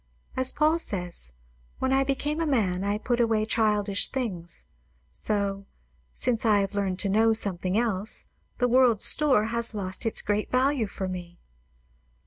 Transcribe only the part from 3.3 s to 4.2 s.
childish